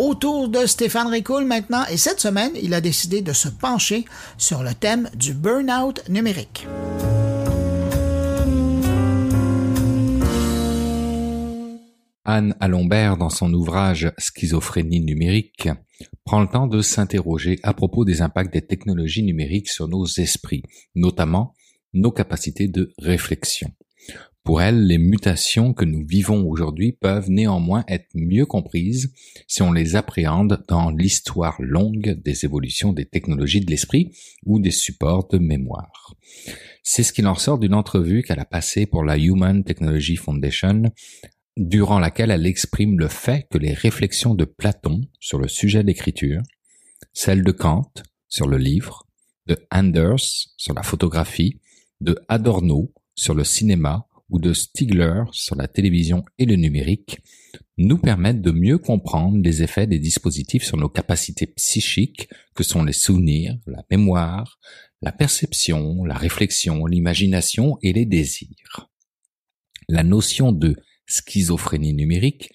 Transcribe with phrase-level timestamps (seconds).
[0.00, 4.06] autour de Stéphane Ricoul maintenant et cette semaine, il a décidé de se pencher
[4.38, 6.66] sur le thème du burn-out numérique.
[12.24, 15.68] Anne Alombert, dans son ouvrage Schizophrénie numérique,
[16.24, 20.62] prend le temps de s'interroger à propos des impacts des technologies numériques sur nos esprits,
[20.94, 21.54] notamment
[21.92, 23.70] nos capacités de réflexion.
[24.44, 29.12] Pour elle, les mutations que nous vivons aujourd'hui peuvent néanmoins être mieux comprises
[29.46, 34.12] si on les appréhende dans l'histoire longue des évolutions des technologies de l'esprit
[34.46, 36.14] ou des supports de mémoire.
[36.82, 40.84] C'est ce qu'il en ressort d'une entrevue qu'elle a passée pour la Human Technology Foundation,
[41.56, 45.88] durant laquelle elle exprime le fait que les réflexions de Platon sur le sujet de
[45.88, 46.42] l'écriture,
[47.12, 47.92] celles de Kant
[48.28, 49.06] sur le livre,
[49.46, 51.60] de Anders sur la photographie,
[52.00, 57.18] de Adorno sur le cinéma ou de Stigler sur la télévision et le numérique
[57.78, 62.84] nous permettent de mieux comprendre les effets des dispositifs sur nos capacités psychiques que sont
[62.84, 64.58] les souvenirs, la mémoire,
[65.02, 68.90] la perception, la réflexion, l'imagination et les désirs.
[69.88, 72.50] La notion de schizophrénie numérique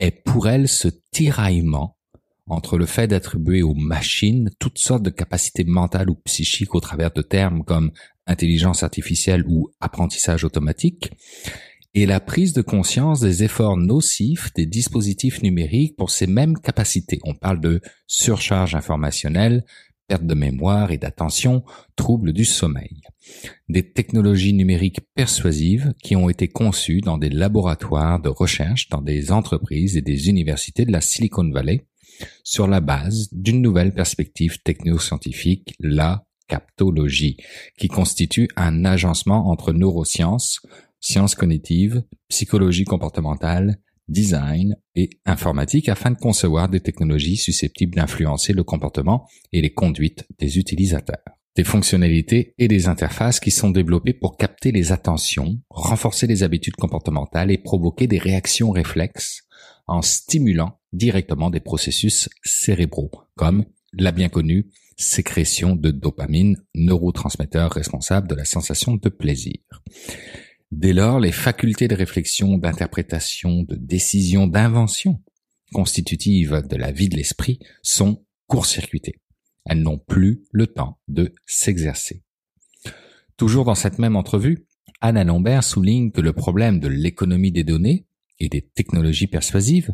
[0.00, 1.96] est pour elle ce tiraillement
[2.48, 7.12] entre le fait d'attribuer aux machines toutes sortes de capacités mentales ou psychiques au travers
[7.12, 7.92] de termes comme
[8.26, 11.10] intelligence artificielle ou apprentissage automatique,
[11.94, 17.20] et la prise de conscience des efforts nocifs des dispositifs numériques pour ces mêmes capacités.
[17.24, 19.64] On parle de surcharge informationnelle,
[20.08, 23.02] perte de mémoire et d'attention, troubles du sommeil.
[23.68, 29.30] Des technologies numériques persuasives qui ont été conçues dans des laboratoires de recherche dans des
[29.30, 31.84] entreprises et des universités de la Silicon Valley
[32.44, 37.36] sur la base d'une nouvelle perspective technoscientifique, la captologie,
[37.78, 40.60] qui constitue un agencement entre neurosciences,
[41.00, 48.64] sciences cognitives, psychologie comportementale, design et informatique afin de concevoir des technologies susceptibles d'influencer le
[48.64, 51.24] comportement et les conduites des utilisateurs.
[51.56, 56.76] Des fonctionnalités et des interfaces qui sont développées pour capter les attentions, renforcer les habitudes
[56.76, 59.42] comportementales et provoquer des réactions réflexes
[59.86, 68.28] en stimulant directement des processus cérébraux, comme la bien connue sécrétion de dopamine, neurotransmetteur responsable
[68.28, 69.58] de la sensation de plaisir.
[70.70, 75.22] Dès lors, les facultés de réflexion, d'interprétation, de décision, d'invention
[75.72, 79.20] constitutives de la vie de l'esprit sont court-circuitées.
[79.64, 82.22] Elles n'ont plus le temps de s'exercer.
[83.36, 84.66] Toujours dans cette même entrevue,
[85.00, 88.06] Anna Lambert souligne que le problème de l'économie des données
[88.38, 89.92] et des technologies persuasives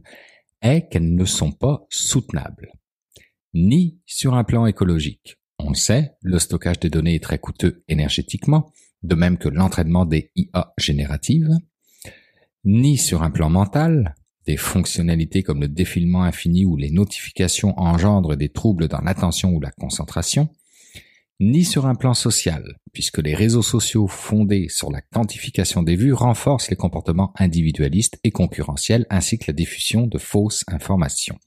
[0.62, 2.72] est qu'elles ne sont pas soutenables
[3.54, 5.36] ni sur un plan écologique.
[5.58, 10.06] On le sait, le stockage des données est très coûteux énergétiquement, de même que l'entraînement
[10.06, 11.50] des IA génératives,
[12.64, 14.14] ni sur un plan mental,
[14.46, 19.60] des fonctionnalités comme le défilement infini ou les notifications engendrent des troubles dans l'attention ou
[19.60, 20.48] la concentration,
[21.40, 26.12] ni sur un plan social, puisque les réseaux sociaux fondés sur la quantification des vues
[26.12, 31.38] renforcent les comportements individualistes et concurrentiels ainsi que la diffusion de fausses informations.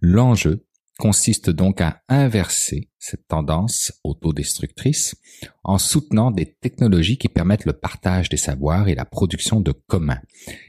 [0.00, 0.64] L'enjeu
[0.98, 5.14] consiste donc à inverser cette tendance autodestructrice
[5.62, 10.20] en soutenant des technologies qui permettent le partage des savoirs et la production de communs,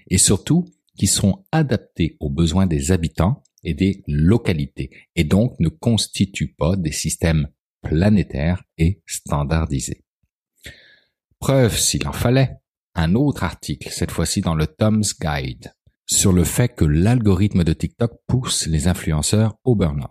[0.09, 0.65] et surtout
[0.97, 6.75] qui sont adaptées aux besoins des habitants et des localités, et donc ne constituent pas
[6.75, 7.47] des systèmes
[7.81, 10.03] planétaires et standardisés.
[11.39, 12.57] Preuve, s'il en fallait,
[12.95, 15.73] un autre article, cette fois-ci dans le Tom's Guide,
[16.05, 20.09] sur le fait que l'algorithme de TikTok pousse les influenceurs au burn-out.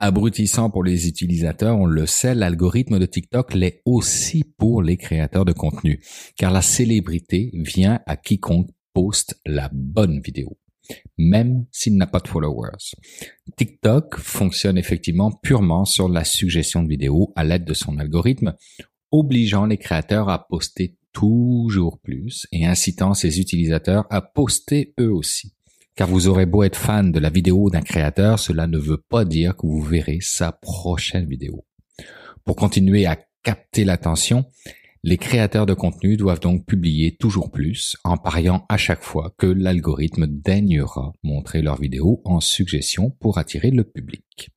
[0.00, 5.44] Abrutissant pour les utilisateurs, on le sait, l'algorithme de TikTok l'est aussi pour les créateurs
[5.44, 6.00] de contenu,
[6.36, 10.56] car la célébrité vient à quiconque poste la bonne vidéo,
[11.16, 12.94] même s'il n'a pas de followers.
[13.56, 18.54] TikTok fonctionne effectivement purement sur la suggestion de vidéos à l'aide de son algorithme,
[19.10, 25.54] obligeant les créateurs à poster toujours plus et incitant ses utilisateurs à poster eux aussi.
[25.96, 29.24] Car vous aurez beau être fan de la vidéo d'un créateur, cela ne veut pas
[29.24, 31.64] dire que vous verrez sa prochaine vidéo.
[32.44, 34.44] Pour continuer à capter l'attention,
[35.08, 39.46] les créateurs de contenu doivent donc publier toujours plus en pariant à chaque fois que
[39.46, 44.50] l'algorithme daignera montrer leur vidéo en suggestion pour attirer le public.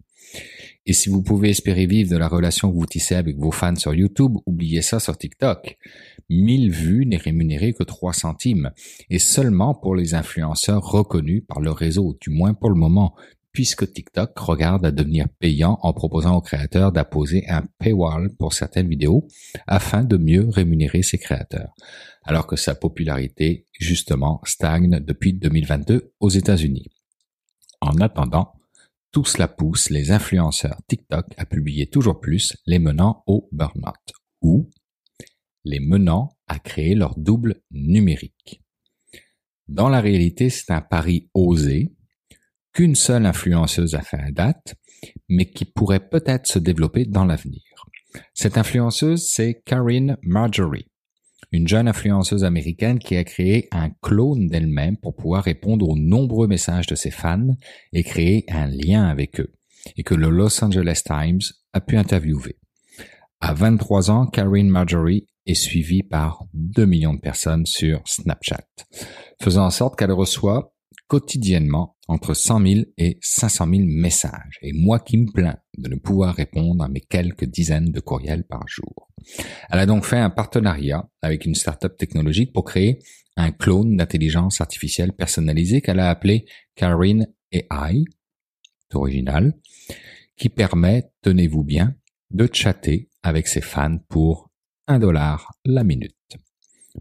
[0.86, 3.78] Et si vous pouvez espérer vivre de la relation que vous tissez avec vos fans
[3.78, 5.78] sur YouTube, oubliez ça sur TikTok.
[6.30, 8.72] 1000 vues n'est rémunéré que 3 centimes,
[9.10, 13.16] et seulement pour les influenceurs reconnus par le réseau, du moins pour le moment,
[13.52, 18.88] puisque TikTok regarde à devenir payant en proposant aux créateurs d'apposer un paywall pour certaines
[18.88, 19.28] vidéos
[19.68, 21.74] afin de mieux rémunérer ses créateurs,
[22.24, 26.88] alors que sa popularité, justement, stagne depuis 2022 aux États-Unis.
[27.82, 28.54] En En attendant,
[29.12, 34.70] tout cela pousse les influenceurs TikTok à publier toujours plus, les menant au burn-out ou
[35.66, 38.62] les menant à créer leur double numérique.
[39.68, 41.94] Dans la réalité, c'est un pari osé
[42.74, 44.76] qu'une seule influenceuse a fait à date,
[45.30, 47.62] mais qui pourrait peut-être se développer dans l'avenir.
[48.34, 50.88] Cette influenceuse, c'est Karine Marjorie,
[51.52, 56.48] une jeune influenceuse américaine qui a créé un clone d'elle-même pour pouvoir répondre aux nombreux
[56.48, 57.56] messages de ses fans
[57.94, 59.54] et créer un lien avec eux,
[59.98, 61.42] et que le Los Angeles Times
[61.74, 62.58] a pu interviewer.
[63.40, 68.68] À 23 ans, Karine Marjorie est suivie par 2 millions de personnes sur Snapchat,
[69.42, 70.74] faisant en sorte qu'elle reçoit
[71.08, 74.58] quotidiennement entre 100 000 et 500 000 messages.
[74.62, 78.44] Et moi qui me plains de ne pouvoir répondre à mes quelques dizaines de courriels
[78.44, 79.10] par jour.
[79.70, 83.00] Elle a donc fait un partenariat avec une start-up technologique pour créer
[83.38, 86.46] un clone d'intelligence artificielle personnalisée qu'elle a appelé
[86.76, 88.04] Karine AI,
[88.94, 89.54] original,
[90.38, 91.96] qui permet, tenez-vous bien,
[92.32, 94.50] de chatter avec ses fans pour
[94.88, 96.16] un dollar la minute.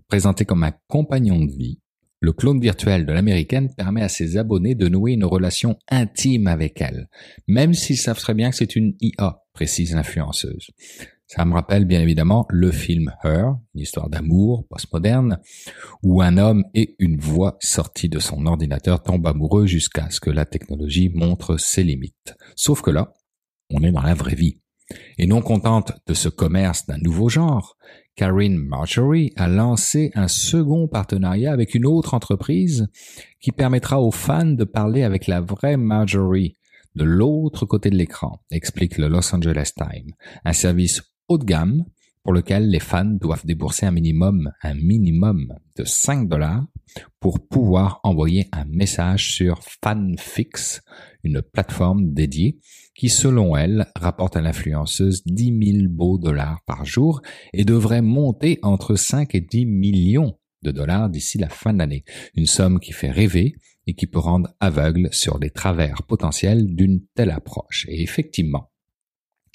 [0.08, 1.80] Présenté comme un compagnon de vie,
[2.20, 6.80] le clone virtuel de l'américaine permet à ses abonnés de nouer une relation intime avec
[6.80, 7.08] elle,
[7.48, 10.70] même s'ils savent très bien que c'est une IA, précise l'influenceuse.
[11.26, 15.38] Ça me rappelle bien évidemment le film Her, une histoire d'amour postmoderne,
[16.02, 20.30] où un homme et une voix sortie de son ordinateur tombent amoureux jusqu'à ce que
[20.30, 22.34] la technologie montre ses limites.
[22.56, 23.14] Sauf que là,
[23.70, 24.59] on est dans la vraie vie.
[25.18, 27.76] Et non contente de ce commerce d'un nouveau genre,
[28.16, 32.88] Karine Marjorie a lancé un second partenariat avec une autre entreprise
[33.40, 36.56] qui permettra aux fans de parler avec la vraie Marjorie
[36.96, 40.12] de l'autre côté de l'écran, explique le Los Angeles Times,
[40.44, 41.84] un service haut de gamme
[42.22, 46.66] pour lequel les fans doivent débourser un minimum, un minimum de 5 dollars
[47.20, 50.82] pour pouvoir envoyer un message sur FanFix,
[51.22, 52.58] une plateforme dédiée
[52.94, 57.22] qui, selon elle, rapporte à l'influenceuse 10 000 beaux dollars par jour
[57.52, 62.04] et devrait monter entre 5 et 10 millions de dollars d'ici la fin de l'année.
[62.34, 63.54] Une somme qui fait rêver
[63.86, 67.86] et qui peut rendre aveugle sur les travers potentiels d'une telle approche.
[67.88, 68.70] Et effectivement,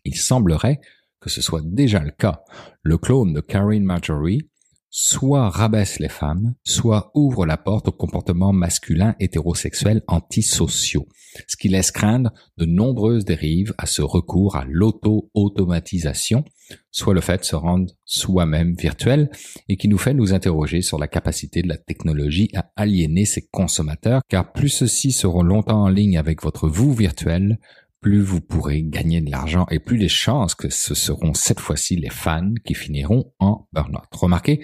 [0.03, 0.79] il semblerait
[1.19, 2.43] que ce soit déjà le cas.
[2.83, 4.49] Le clone de Karine Marjorie
[4.97, 11.09] soit rabaisse les femmes, soit ouvre la porte aux comportements masculins hétérosexuels antisociaux,
[11.47, 16.45] ce qui laisse craindre de nombreuses dérives à ce recours à l'auto-automatisation,
[16.91, 19.29] soit le fait de se rendre soi-même virtuel,
[19.67, 23.45] et qui nous fait nous interroger sur la capacité de la technologie à aliéner ses
[23.51, 27.59] consommateurs, car plus ceux-ci seront longtemps en ligne avec votre vous virtuel,
[28.01, 31.95] plus vous pourrez gagner de l'argent et plus les chances que ce seront cette fois-ci
[31.95, 34.05] les fans qui finiront en burn-out.
[34.11, 34.61] Remarquez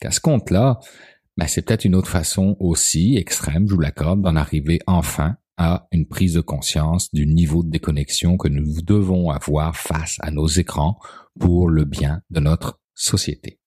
[0.00, 0.78] qu'à ce compte-là,
[1.36, 5.86] ben c'est peut-être une autre façon aussi extrême, je vous l'accorde, d'en arriver enfin à
[5.92, 10.46] une prise de conscience du niveau de déconnexion que nous devons avoir face à nos
[10.46, 10.98] écrans
[11.38, 13.60] pour le bien de notre société.